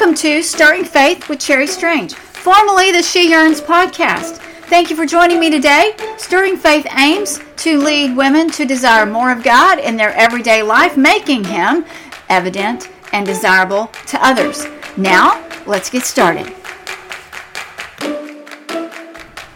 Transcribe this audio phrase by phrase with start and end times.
[0.00, 4.38] Welcome to Stirring Faith with Cherry Strange, formerly the She Yearns podcast.
[4.70, 5.94] Thank you for joining me today.
[6.16, 10.96] Stirring Faith aims to lead women to desire more of God in their everyday life,
[10.96, 11.84] making Him
[12.30, 14.66] evident and desirable to others.
[14.96, 16.46] Now, let's get started.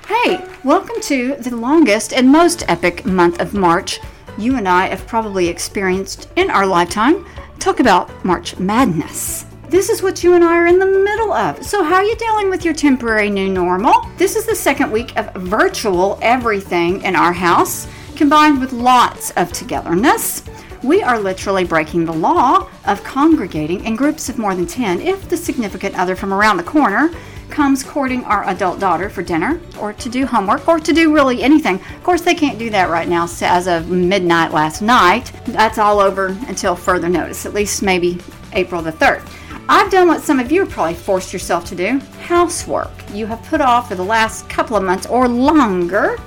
[0.06, 3.98] Hey, welcome to the longest and most epic month of March
[4.36, 7.24] you and I have probably experienced in our lifetime.
[7.60, 9.46] Talk about March Madness.
[9.74, 11.66] This is what you and I are in the middle of.
[11.66, 14.08] So, how are you dealing with your temporary new normal?
[14.16, 19.50] This is the second week of virtual everything in our house, combined with lots of
[19.50, 20.44] togetherness.
[20.84, 25.28] We are literally breaking the law of congregating in groups of more than 10 if
[25.28, 27.12] the significant other from around the corner
[27.50, 31.42] comes courting our adult daughter for dinner or to do homework or to do really
[31.42, 31.80] anything.
[31.96, 35.32] Of course, they can't do that right now so as of midnight last night.
[35.46, 38.20] That's all over until further notice, at least maybe
[38.52, 39.28] April the 3rd.
[39.66, 42.90] I've done what some of you have probably forced yourself to do housework.
[43.14, 46.18] You have put off for the last couple of months or longer,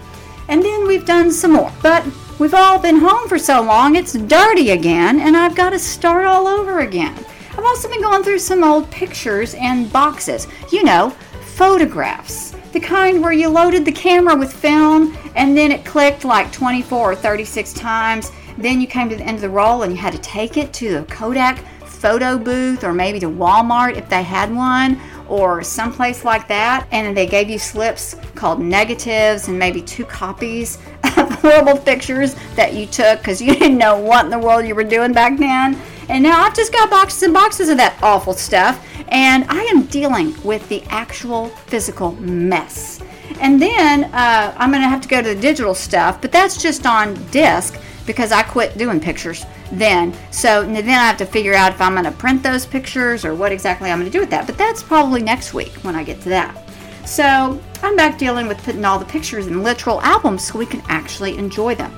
[0.47, 1.71] and then we've done some more.
[1.83, 2.03] But
[2.39, 6.25] we've all been home for so long, it's dirty again, and I've got to start
[6.25, 7.13] all over again.
[7.51, 10.47] I've also been going through some old pictures and boxes.
[10.71, 11.11] You know,
[11.55, 12.55] photographs.
[12.71, 17.11] The kind where you loaded the camera with film and then it clicked like 24
[17.11, 18.31] or 36 times.
[18.57, 20.73] Then you came to the end of the roll and you had to take it
[20.73, 21.63] to the Kodak
[22.07, 26.87] photo booth or maybe to Walmart if they had one or someplace like that.
[26.93, 30.77] And they gave you slips called negatives and maybe two copies
[31.17, 34.73] of horrible pictures that you took because you didn't know what in the world you
[34.73, 35.77] were doing back then.
[36.07, 38.81] And now I've just got boxes and boxes of that awful stuff.
[39.09, 43.01] And I am dealing with the actual physical mess.
[43.41, 46.61] And then uh, I'm going to have to go to the digital stuff, but that's
[46.61, 50.13] just on disc because I quit doing pictures then.
[50.31, 53.35] So then I have to figure out if I'm going to print those pictures or
[53.35, 54.45] what exactly I'm going to do with that.
[54.45, 56.63] But that's probably next week when I get to that.
[57.05, 60.81] So I'm back dealing with putting all the pictures in literal albums so we can
[60.87, 61.93] actually enjoy them.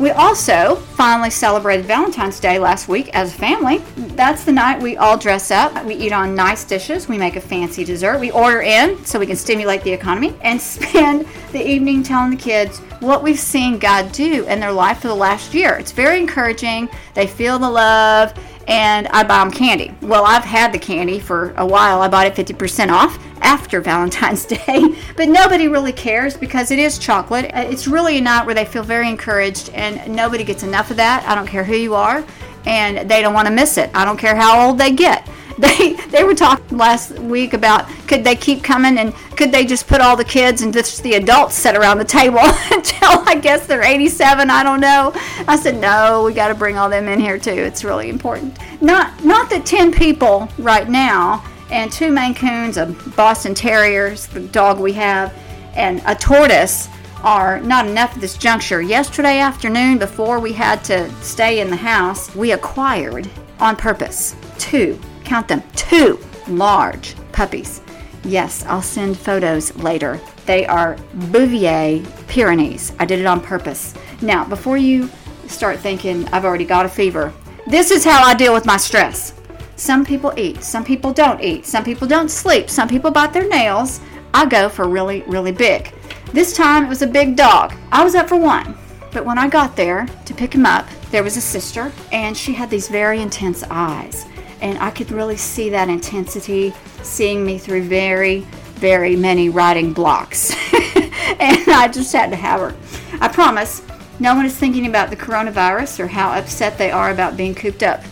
[0.00, 3.82] We also finally celebrated Valentine's Day last week as a family.
[4.16, 5.84] That's the night we all dress up.
[5.84, 7.06] We eat on nice dishes.
[7.06, 8.18] We make a fancy dessert.
[8.18, 12.38] We order in so we can stimulate the economy and spend the evening telling the
[12.38, 15.74] kids what we've seen God do in their life for the last year.
[15.74, 16.88] It's very encouraging.
[17.12, 18.32] They feel the love
[18.70, 19.92] and I buy them candy.
[20.00, 22.02] Well, I've had the candy for a while.
[22.02, 26.96] I bought it 50% off after Valentine's Day, but nobody really cares because it is
[26.96, 27.46] chocolate.
[27.46, 31.24] Uh, it's really not where they feel very encouraged, and nobody gets enough of that.
[31.26, 32.24] I don't care who you are,
[32.64, 33.90] and they don't want to miss it.
[33.92, 35.28] I don't care how old they get.
[35.60, 39.86] They they were talking last week about could they keep coming and could they just
[39.86, 42.38] put all the kids and just the adults sit around the table
[42.70, 44.48] until I guess they're 87.
[44.48, 45.12] I don't know.
[45.46, 47.50] I said no, we got to bring all them in here too.
[47.50, 48.58] It's really important.
[48.80, 54.40] Not not that 10 people right now and two Maine Coons, a Boston Terrier, the
[54.40, 55.34] dog we have,
[55.74, 56.88] and a tortoise
[57.22, 58.80] are not enough at this juncture.
[58.80, 63.28] Yesterday afternoon, before we had to stay in the house, we acquired
[63.60, 64.98] on purpose two,
[65.30, 66.18] count them, two
[66.48, 67.82] large puppies.
[68.24, 70.20] Yes, I'll send photos later.
[70.44, 70.96] They are
[71.30, 72.92] Bouvier Pyrenees.
[72.98, 73.94] I did it on purpose.
[74.22, 75.08] Now, before you
[75.46, 77.32] start thinking I've already got a fever,
[77.68, 79.34] this is how I deal with my stress.
[79.76, 83.48] Some people eat, some people don't eat, some people don't sleep, some people bite their
[83.48, 84.00] nails.
[84.34, 85.94] I go for really, really big.
[86.32, 87.72] This time it was a big dog.
[87.92, 88.76] I was up for one,
[89.12, 92.52] but when I got there to pick him up, there was a sister, and she
[92.52, 94.26] had these very intense eyes.
[94.60, 98.40] And I could really see that intensity seeing me through very,
[98.74, 100.50] very many writing blocks.
[100.74, 102.76] and I just had to have her.
[103.20, 103.82] I promise,
[104.18, 107.82] no one is thinking about the coronavirus or how upset they are about being cooped
[107.82, 108.02] up.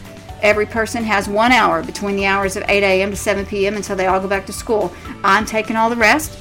[0.41, 3.11] Every person has one hour between the hours of 8 a.m.
[3.11, 3.77] to 7 p.m.
[3.77, 4.93] until they all go back to school.
[5.25, 6.39] I'm taking all the rest.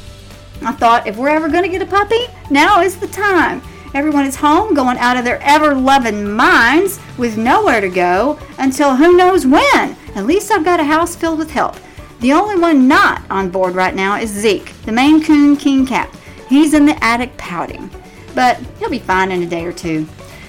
[0.61, 3.61] I thought if we're ever going to get a puppy, now is the time.
[3.97, 8.95] Everyone is home, going out of their ever loving minds with nowhere to go until
[8.95, 9.97] who knows when.
[10.13, 11.77] At least I've got a house filled with help.
[12.19, 16.15] The only one not on board right now is Zeke, the Maine Coon King Cat.
[16.47, 17.89] He's in the attic pouting,
[18.35, 20.05] but he'll be fine in a day or two.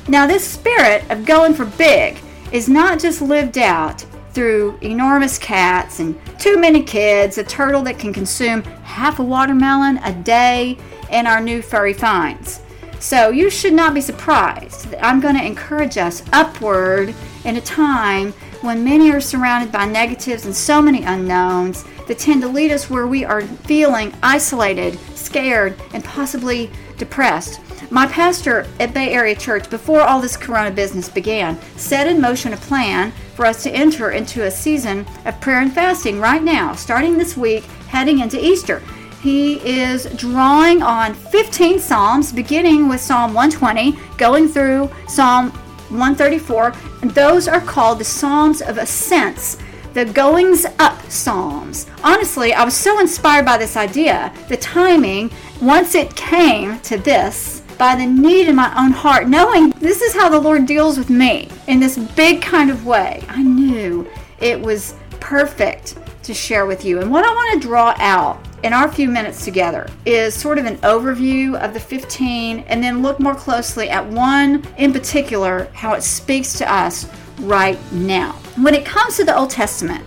[0.08, 2.18] Now, this spirit of going for big
[2.52, 7.98] is not just lived out through enormous cats and too many kids, a turtle that
[7.98, 10.76] can consume half a watermelon a day,
[11.08, 12.60] and our new furry finds.
[13.00, 17.14] So you should not be surprised that I'm going to encourage us upward
[17.44, 22.42] in a time when many are surrounded by negatives and so many unknowns that tend
[22.42, 27.60] to lead us where we are feeling isolated, scared, and possibly depressed.
[27.90, 32.52] My pastor at Bay Area Church, before all this corona business began, set in motion
[32.52, 36.74] a plan for us to enter into a season of prayer and fasting right now,
[36.74, 38.82] starting this week, heading into Easter.
[39.20, 45.50] He is drawing on 15 Psalms, beginning with Psalm 120, going through Psalm
[45.90, 46.72] 134.
[47.02, 49.58] And those are called the Psalms of Ascents,
[49.92, 51.86] the Goings Up Psalms.
[52.04, 57.62] Honestly, I was so inspired by this idea, the timing, once it came to this
[57.76, 61.10] by the need in my own heart, knowing this is how the Lord deals with
[61.10, 63.24] me in this big kind of way.
[63.28, 64.08] I knew
[64.40, 67.00] it was perfect to share with you.
[67.00, 70.66] And what I want to draw out in our few minutes together is sort of
[70.66, 75.94] an overview of the 15 and then look more closely at one in particular, how
[75.94, 77.08] it speaks to us
[77.40, 78.32] right now.
[78.56, 80.04] When it comes to the Old Testament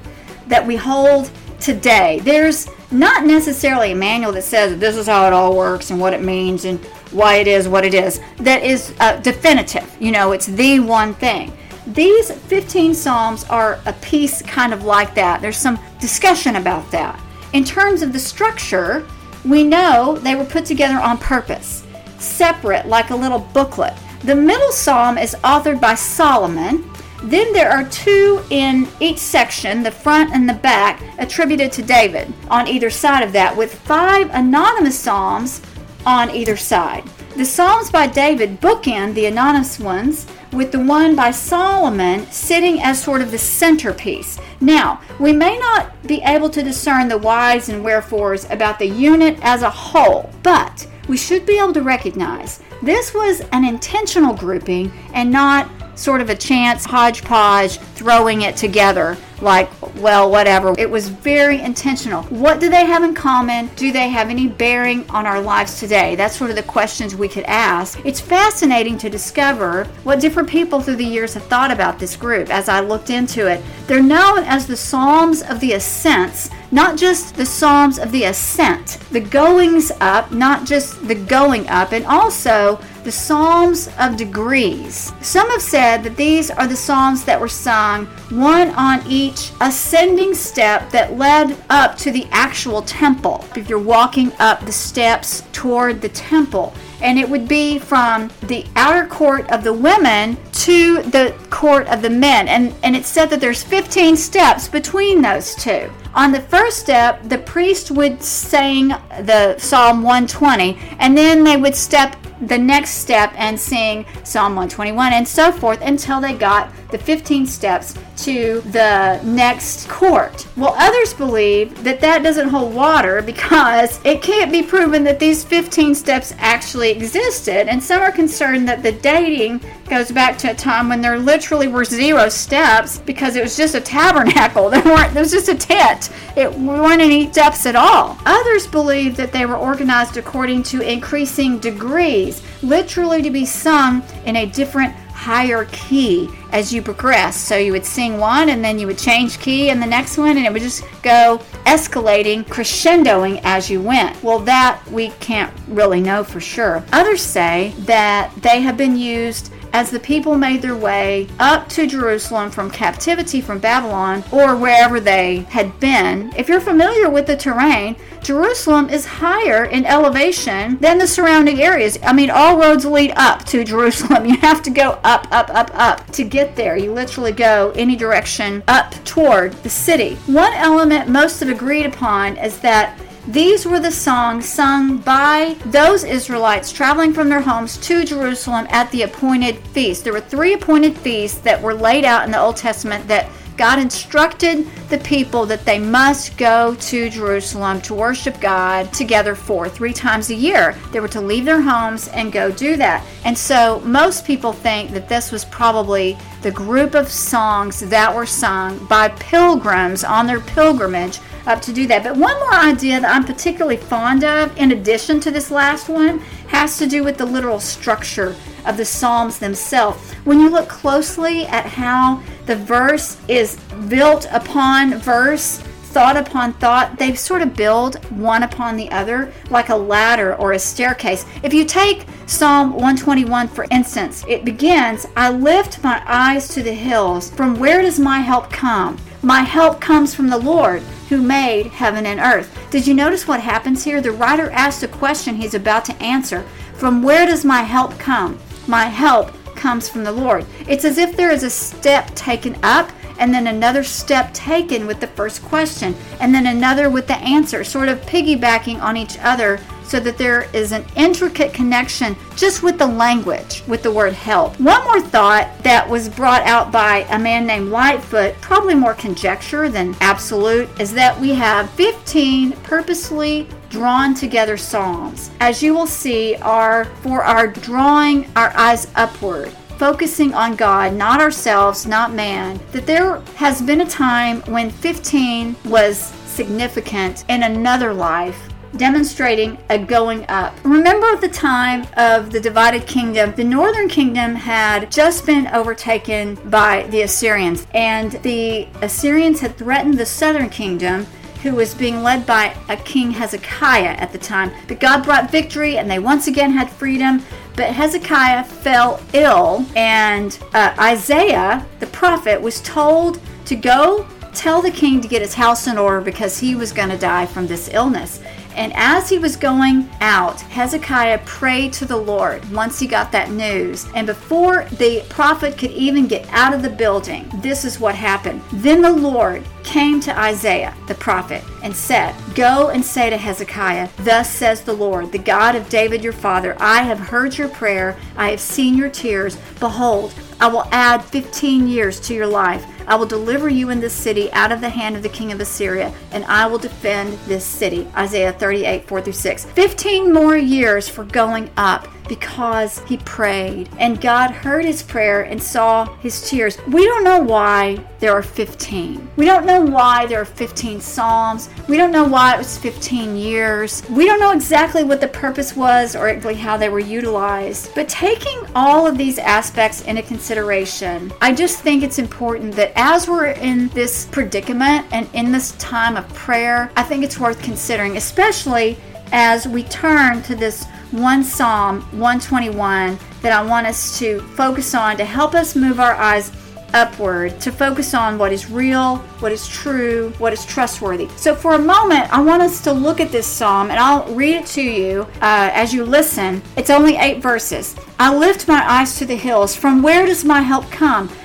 [0.48, 5.34] that we hold today, there's not necessarily a manual that says this is how it
[5.34, 8.94] all works and what it means and why it is what it is that is
[9.00, 9.90] uh, definitive.
[10.00, 11.54] You know, it's the one thing.
[11.88, 15.42] These 15 Psalms are a piece kind of like that.
[15.42, 17.20] There's some discussion about that.
[17.54, 19.06] In terms of the structure,
[19.44, 21.86] we know they were put together on purpose,
[22.18, 23.94] separate like a little booklet.
[24.24, 26.90] The middle psalm is authored by Solomon.
[27.24, 32.34] Then there are two in each section, the front and the back, attributed to David
[32.50, 35.62] on either side of that, with five anonymous psalms
[36.06, 37.04] on either side.
[37.36, 43.02] The Psalms by David bookend the anonymous ones, with the one by Solomon sitting as
[43.02, 44.40] sort of the centerpiece.
[44.60, 49.38] Now, we may not be able to discern the whys and wherefores about the unit
[49.42, 54.92] as a whole, but we should be able to recognize this was an intentional grouping
[55.14, 60.76] and not sort of a chance hodgepodge throwing it together like, well, whatever.
[60.78, 62.24] It was very intentional.
[62.24, 63.70] What do they have in common?
[63.76, 66.16] Do they have any bearing on our lives today?
[66.16, 68.00] That's sort of the questions we could ask.
[68.06, 72.50] It's fascinating to discover what different people through the years have thought about this group
[72.50, 73.64] as I looked into it.
[73.88, 79.00] They're known as the Psalms of the Ascents, not just the Psalms of the Ascent,
[79.12, 85.12] the goings up, not just the going up, and also the Psalms of Degrees.
[85.22, 90.34] Some have said that these are the Psalms that were sung, one on each ascending
[90.34, 93.46] step that led up to the actual temple.
[93.56, 98.66] If you're walking up the steps toward the temple, and it would be from the
[98.76, 102.48] outer court of the women to the court of the men.
[102.48, 105.92] And, and it said that there's 15 steps between those two.
[106.14, 111.76] On the first step, the priest would sing the Psalm 120, and then they would
[111.76, 116.98] step the next step and sing Psalm 121 and so forth until they got the
[116.98, 120.48] 15 steps to the next court.
[120.56, 125.44] Well, others believe that that doesn't hold water because it can't be proven that these
[125.44, 130.56] 15 steps actually existed, and some are concerned that the dating goes back to a
[130.56, 134.70] time when there literally were zero steps because it was just a tabernacle.
[134.82, 135.14] There weren't.
[135.14, 136.10] There was just a tent.
[136.38, 138.18] It weren't any depths at all.
[138.26, 144.38] Others believe that they were organized according to increasing degrees, literally to be sung in
[144.38, 147.38] a different higher key as you progress.
[147.38, 150.36] So you would sing one and then you would change key in the next one
[150.36, 154.22] and it would just go escalating, crescendoing as you went.
[154.24, 156.84] Well, that we can't really know for sure.
[156.92, 161.88] Others say that they have been used as the people made their way up to
[161.88, 166.32] Jerusalem from captivity from Babylon or wherever they had been.
[166.36, 171.98] If you're familiar with the terrain, Jerusalem is higher in elevation than the surrounding areas.
[172.04, 174.26] I mean, all roads lead up to Jerusalem.
[174.32, 176.78] You have to go up, up, up, up to get there.
[176.78, 180.16] You literally go any direction up toward the city.
[180.28, 182.98] One element most have agreed upon is that
[183.28, 188.90] these were the songs sung by those Israelites traveling from their homes to Jerusalem at
[188.92, 190.04] the appointed feast.
[190.04, 193.78] There were three appointed feasts that were laid out in the Old Testament that God
[193.78, 199.94] instructed the people that they must go to Jerusalem to worship God together for three
[199.94, 200.76] times a year.
[200.92, 203.06] They were to leave their homes and go do that.
[203.24, 208.26] And so most people think that this was probably the group of songs that were
[208.26, 212.04] sung by pilgrims on their pilgrimage up to do that.
[212.04, 216.20] But one more idea that I'm particularly fond of, in addition to this last one,
[216.48, 220.14] has to do with the literal structure of the Psalms themselves.
[220.24, 223.58] When you look closely at how the verse is
[223.88, 229.70] built upon verse, thought upon thought, they sort of build one upon the other like
[229.70, 231.26] a ladder or a staircase.
[231.44, 236.74] If you take Psalm 121, for instance, it begins I lift my eyes to the
[236.74, 237.30] hills.
[237.32, 238.98] From where does my help come?
[239.24, 242.58] My help comes from the Lord who made heaven and earth.
[242.72, 244.02] Did you notice what happens here?
[244.02, 248.40] The writer asks a question he's about to answer From where does my help come?
[248.66, 250.46] My help comes from the Lord.
[250.68, 255.00] It's as if there is a step taken up and then another step taken with
[255.00, 259.60] the first question, and then another with the answer, sort of piggybacking on each other
[259.84, 264.60] so that there is an intricate connection just with the language, with the word help.
[264.60, 269.70] One more thought that was brought out by a man named Lightfoot, probably more conjecture
[269.70, 275.32] than absolute, is that we have 15 purposely drawn together psalms.
[275.40, 279.52] As you will see, are for our drawing our eyes upward
[279.82, 285.56] focusing on God, not ourselves, not man, that there has been a time when 15
[285.66, 290.56] was significant in another life demonstrating a going up.
[290.64, 293.34] Remember the time of the divided kingdom?
[293.36, 299.96] The northern kingdom had just been overtaken by the Assyrians, and the Assyrians had threatened
[299.96, 301.08] the southern kingdom
[301.44, 304.52] who was being led by a king Hezekiah at the time.
[304.68, 307.24] But God brought victory and they once again had freedom.
[307.56, 314.72] But Hezekiah fell ill, and uh, Isaiah, the prophet, was told to go tell the
[314.72, 317.70] king to get his house in order because he was going to die from this
[317.74, 318.22] illness.
[318.56, 323.32] And as he was going out, Hezekiah prayed to the Lord once he got that
[323.32, 323.88] news.
[323.96, 328.42] And before the prophet could even get out of the building, this is what happened.
[328.54, 333.90] Then the Lord came to Isaiah, the prophet, and said, Go and say to Hezekiah,
[334.00, 337.98] Thus says the Lord, the God of David your father, I have heard your prayer,
[338.18, 339.38] I have seen your tears.
[339.60, 342.66] Behold, I will add 15 years to your life.
[342.88, 345.40] I will deliver you in this city out of the hand of the king of
[345.40, 347.88] Assyria, and I will defend this city.
[347.96, 349.46] Isaiah 38, 4 through 6.
[349.46, 355.42] 15 more years for going up because he prayed and God heard his prayer and
[355.42, 356.58] saw his tears.
[356.68, 359.12] We don't know why there are 15.
[359.16, 361.50] We don't know why there are 15 Psalms.
[361.70, 363.82] We don't know why it was 15 years.
[363.90, 367.74] We don't know exactly what the purpose was or how they were utilized.
[367.76, 373.08] But taking all of these aspects into consideration, I just think it's important that as
[373.08, 377.96] we're in this predicament and in this time of prayer, I think it's worth considering,
[377.96, 378.76] especially
[379.14, 384.98] as we turn to this one Psalm 121 that I want us to focus on
[384.98, 386.32] to help us move our eyes
[386.74, 391.08] upward to focus on what is real, what is true, what is trustworthy.
[391.18, 394.36] So, for a moment, I want us to look at this psalm and I'll read
[394.36, 396.42] it to you uh, as you listen.
[396.56, 397.76] It's only eight verses.
[398.00, 399.56] I lift my eyes to the hills.
[399.56, 401.10] From where does my help come?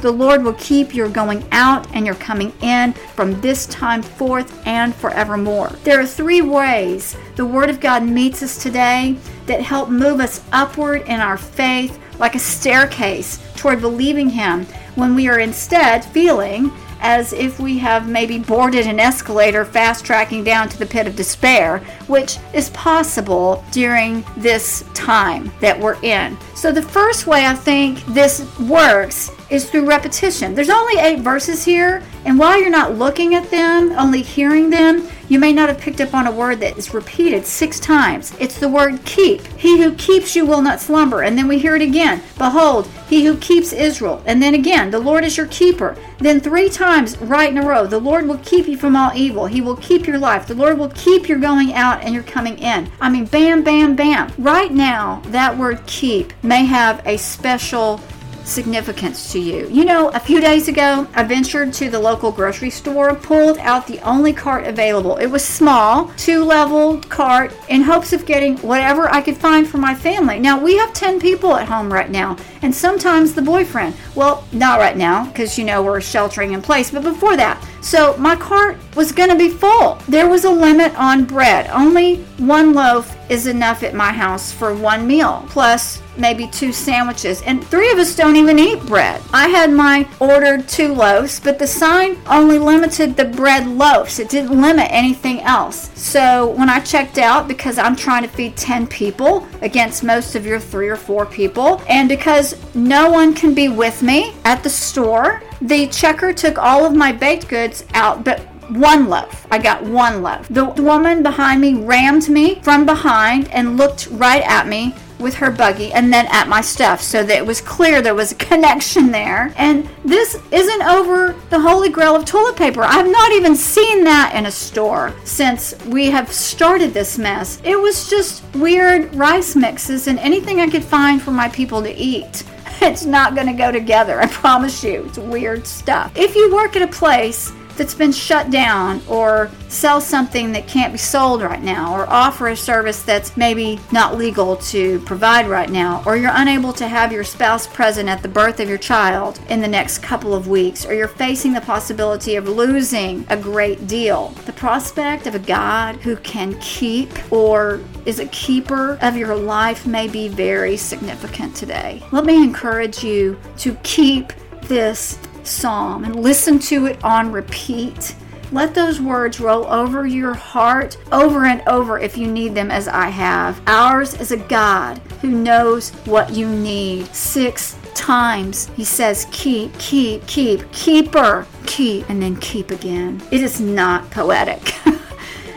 [0.00, 4.66] The Lord will keep your going out and your coming in from this time forth
[4.66, 5.70] and forevermore.
[5.84, 10.44] There are three ways the Word of God meets us today that help move us
[10.52, 16.70] upward in our faith like a staircase toward believing Him when we are instead feeling
[17.00, 21.16] as if we have maybe boarded an escalator fast tracking down to the pit of
[21.16, 26.36] despair, which is possible during this time that we're in.
[26.54, 30.54] So, the first way I think this works is through repetition.
[30.54, 35.08] There's only eight verses here, and while you're not looking at them, only hearing them,
[35.28, 38.32] you may not have picked up on a word that is repeated six times.
[38.38, 39.44] It's the word keep.
[39.58, 41.22] He who keeps you will not slumber.
[41.22, 42.22] And then we hear it again.
[42.38, 44.22] Behold, he who keeps Israel.
[44.24, 45.96] And then again, the Lord is your keeper.
[46.18, 49.46] Then three times right in a row, the Lord will keep you from all evil.
[49.46, 50.46] He will keep your life.
[50.46, 52.90] The Lord will keep your going out and your coming in.
[53.00, 54.32] I mean, bam, bam, bam.
[54.38, 58.00] Right now, that word keep may have a special
[58.46, 59.68] significance to you.
[59.68, 63.86] You know, a few days ago, I ventured to the local grocery store, pulled out
[63.86, 65.16] the only cart available.
[65.16, 69.78] It was small, two level cart, in hopes of getting whatever I could find for
[69.78, 70.38] my family.
[70.38, 73.94] Now, we have 10 people at home right now, and sometimes the boyfriend.
[74.14, 77.62] Well, not right now, because you know we're sheltering in place, but before that.
[77.80, 79.98] So my cart was going to be full.
[80.08, 81.68] There was a limit on bread.
[81.70, 87.42] Only one loaf is enough at my house for one meal, plus maybe two sandwiches.
[87.42, 89.20] And three of us don't even eat bread.
[89.32, 94.18] I had my ordered two loaves, but the sign only limited the bread loaves.
[94.18, 95.90] It didn't limit anything else.
[95.94, 100.46] So when I checked out, because I'm trying to feed 10 people against most of
[100.46, 104.70] your three or four people, and because no one can be with me at the
[104.70, 109.46] store, the checker took all of my baked goods out, but one loaf.
[109.50, 110.48] I got one loaf.
[110.48, 115.50] The woman behind me rammed me from behind and looked right at me with her
[115.50, 119.10] buggy and then at my stuff so that it was clear there was a connection
[119.10, 119.52] there.
[119.56, 122.82] And this isn't over the holy grail of toilet paper.
[122.82, 127.60] I've not even seen that in a store since we have started this mess.
[127.64, 131.92] It was just weird rice mixes and anything I could find for my people to
[131.92, 132.44] eat.
[132.78, 135.06] It's not going to go together, I promise you.
[135.06, 136.12] It's weird stuff.
[136.14, 140.92] If you work at a place that's been shut down or sell something that can't
[140.92, 145.70] be sold right now or offer a service that's maybe not legal to provide right
[145.70, 149.40] now or you're unable to have your spouse present at the birth of your child
[149.48, 153.86] in the next couple of weeks or you're facing the possibility of losing a great
[153.86, 154.28] deal.
[154.46, 159.86] The prospect of a God who can keep or is a keeper of your life
[159.86, 162.02] may be very significant today.
[162.12, 168.14] Let me encourage you to keep this psalm and listen to it on repeat.
[168.52, 172.86] Let those words roll over your heart over and over if you need them, as
[172.86, 173.60] I have.
[173.66, 177.06] Ours is a God who knows what you need.
[177.14, 183.20] Six times he says, Keep, keep, keep, keeper, keep, and then keep again.
[183.32, 184.74] It is not poetic.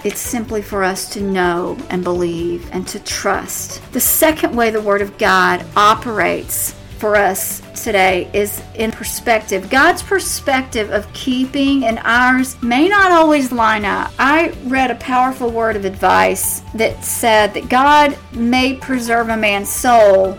[0.06, 3.82] It's simply for us to know and believe and to trust.
[3.92, 9.70] The second way the Word of God operates for us today is in perspective.
[9.70, 14.12] God's perspective of keeping and ours may not always line up.
[14.20, 19.72] I read a powerful word of advice that said that God may preserve a man's
[19.72, 20.34] soul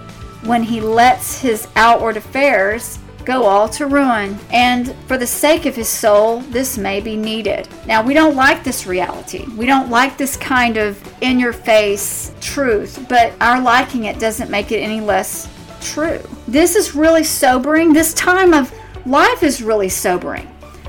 [0.44, 4.38] when he lets his outward affairs go all to ruin.
[4.50, 7.68] And for the sake of his soul, this may be needed.
[7.86, 9.46] Now, we don't like this reality.
[9.56, 14.50] We don't like this kind of in your face truth, but our liking it doesn't
[14.50, 15.48] make it any less
[15.80, 16.20] true.
[16.46, 17.92] This is really sobering.
[17.92, 18.72] This time of
[19.06, 20.48] life is really sobering.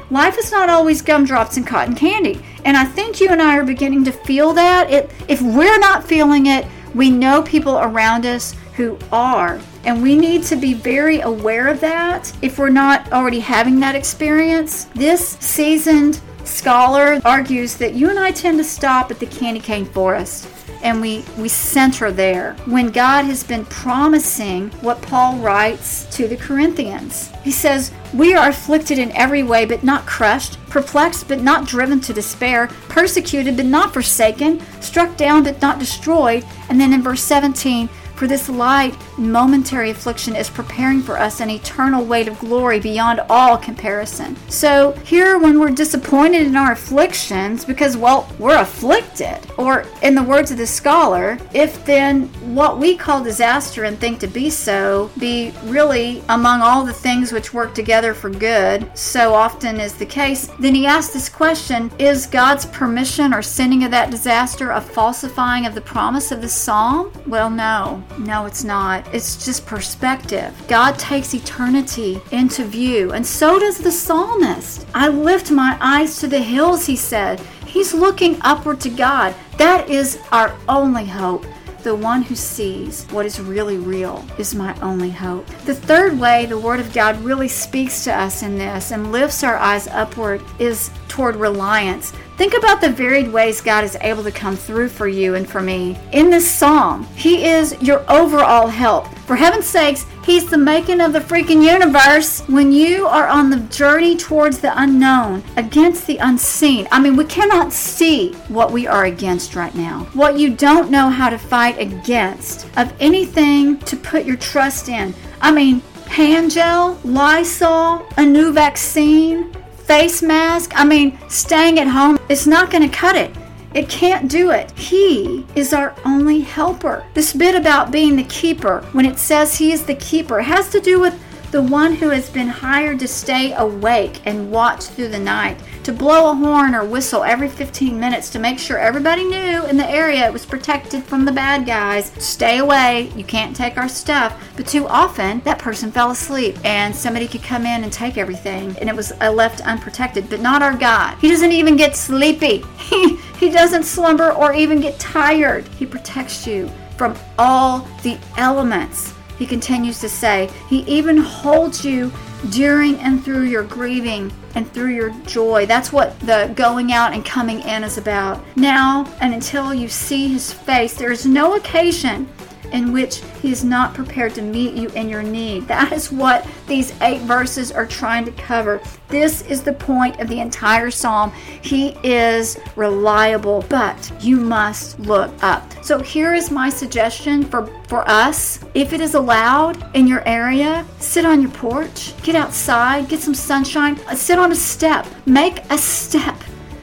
[0.09, 2.43] Life is not always gumdrops and cotton candy.
[2.65, 4.91] And I think you and I are beginning to feel that.
[4.91, 9.59] It, if we're not feeling it, we know people around us who are.
[9.85, 13.95] And we need to be very aware of that if we're not already having that
[13.95, 14.85] experience.
[14.93, 19.85] This seasoned scholar argues that you and I tend to stop at the candy cane
[19.85, 20.45] forest
[20.83, 26.37] and we, we center there when God has been promising what Paul writes to the
[26.37, 27.31] Corinthians.
[27.43, 31.99] He says, We are afflicted in every way, but not crushed, perplexed, but not driven
[32.01, 36.45] to despair, persecuted, but not forsaken, struck down, but not destroyed.
[36.69, 41.49] And then in verse 17, for this light, momentary affliction is preparing for us an
[41.49, 44.35] eternal weight of glory beyond all comparison.
[44.49, 50.23] So, here, when we're disappointed in our afflictions, because, well, we're afflicted, or in the
[50.23, 55.09] words of the scholar, if then what we call disaster and think to be so
[55.17, 60.05] be really among all the things which work together for good, so often is the
[60.05, 64.81] case, then he asks this question Is God's permission or sending of that disaster a
[64.81, 67.11] falsifying of the promise of the psalm?
[67.27, 68.03] Well, no.
[68.19, 69.10] No, it's not.
[69.13, 70.53] It's just perspective.
[70.67, 74.87] God takes eternity into view, and so does the psalmist.
[74.93, 77.39] I lift my eyes to the hills, he said.
[77.65, 79.35] He's looking upward to God.
[79.57, 81.45] That is our only hope.
[81.83, 85.47] The one who sees what is really real is my only hope.
[85.65, 89.43] The third way the Word of God really speaks to us in this and lifts
[89.43, 92.11] our eyes upward is toward reliance.
[92.37, 95.59] Think about the varied ways God is able to come through for you and for
[95.59, 95.97] me.
[96.11, 99.07] In this psalm, He is your overall help.
[99.25, 102.41] For heaven's sakes, He's the making of the freaking universe.
[102.41, 107.25] When you are on the journey towards the unknown, against the unseen, I mean, we
[107.25, 110.07] cannot see what we are against right now.
[110.13, 115.15] What you don't know how to fight against, of anything to put your trust in.
[115.41, 120.71] I mean, hand gel, Lysol, a new vaccine, face mask.
[120.75, 123.35] I mean, staying at home, it's not going to cut it.
[123.73, 124.71] It can't do it.
[124.77, 127.05] He is our only helper.
[127.13, 130.81] This bit about being the keeper, when it says he is the keeper, has to
[130.81, 131.17] do with
[131.51, 135.91] the one who has been hired to stay awake and watch through the night, to
[135.91, 139.89] blow a horn or whistle every 15 minutes to make sure everybody knew in the
[139.89, 142.11] area it was protected from the bad guys.
[142.17, 144.51] Stay away, you can't take our stuff.
[144.55, 148.75] But too often, that person fell asleep and somebody could come in and take everything
[148.77, 150.29] and it was uh, left unprotected.
[150.29, 151.17] But not our God.
[151.19, 155.67] He doesn't even get sleepy, he, he doesn't slumber or even get tired.
[155.79, 162.11] He protects you from all the elements he continues to say, He even holds you
[162.49, 165.65] during and through your grieving and through your joy.
[165.65, 168.43] That's what the going out and coming in is about.
[168.55, 172.27] Now and until you see His face, there is no occasion
[172.71, 175.67] in which He is not prepared to meet you in your need.
[175.67, 178.81] That is what these eight verses are trying to cover.
[179.07, 181.31] This is the point of the entire psalm.
[181.61, 185.63] He is reliable, but you must look up.
[185.83, 188.59] So here is my suggestion for, for us.
[188.73, 193.35] If it is allowed in your area, sit on your porch, get outside, get some
[193.35, 196.35] sunshine, sit on a step, make a step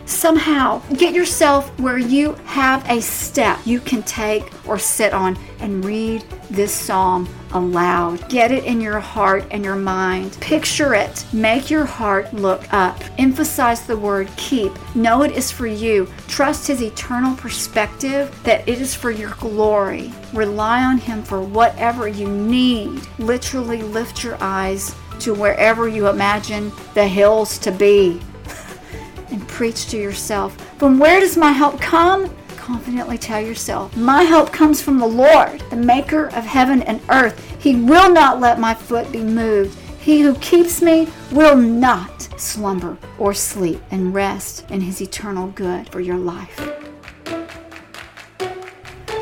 [0.08, 5.84] somehow get yourself where you have a step you can take or sit on and
[5.84, 8.28] read this psalm aloud.
[8.28, 10.36] Get it in your heart and your mind.
[10.40, 11.24] Picture it.
[11.32, 13.02] Make your heart look up.
[13.18, 14.72] Emphasize the word keep.
[14.94, 16.08] Know it is for you.
[16.26, 20.12] Trust his eternal perspective that it is for your glory.
[20.32, 23.00] Rely on him for whatever you need.
[23.18, 28.20] Literally lift your eyes to wherever you imagine the hills to be
[29.30, 30.56] and preach to yourself.
[30.78, 32.34] From where does my help come?
[32.56, 37.56] Confidently tell yourself, My help comes from the Lord, the maker of heaven and earth.
[37.60, 39.78] He will not let my foot be moved.
[40.00, 45.88] He who keeps me will not slumber or sleep and rest in his eternal good
[45.88, 46.77] for your life.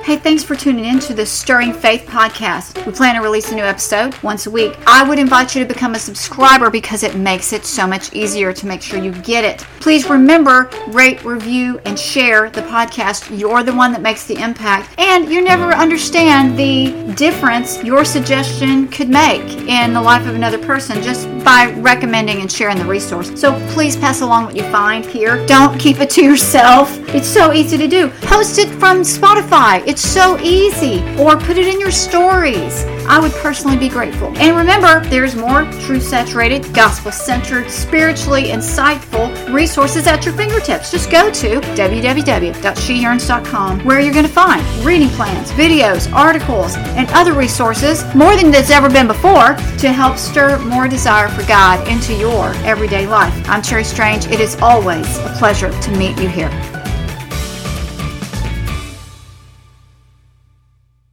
[0.06, 2.86] Hey, thanks for tuning in to the Stirring Faith podcast.
[2.86, 4.76] We plan to release a new episode once a week.
[4.86, 8.52] I would invite you to become a subscriber because it makes it so much easier
[8.52, 9.66] to make sure you get it.
[9.80, 13.36] Please remember, rate, review, and share the podcast.
[13.36, 18.86] You're the one that makes the impact, and you never understand the difference your suggestion
[18.86, 23.32] could make in the life of another person just by recommending and sharing the resource.
[23.40, 25.44] So please pass along what you find here.
[25.46, 26.96] Don't keep it to yourself.
[27.08, 28.08] It's so easy to do.
[28.20, 29.82] Post it from Spotify.
[29.86, 31.02] It's it's so easy.
[31.18, 32.84] Or put it in your stories.
[33.08, 34.28] I would personally be grateful.
[34.36, 40.90] And remember, there's more truth saturated, gospel centered, spiritually insightful resources at your fingertips.
[40.90, 47.32] Just go to www.sheyearns.com where you're going to find reading plans, videos, articles, and other
[47.32, 52.12] resources, more than there's ever been before, to help stir more desire for God into
[52.14, 53.32] your everyday life.
[53.48, 54.26] I'm Cherry Strange.
[54.26, 56.75] It is always a pleasure to meet you here.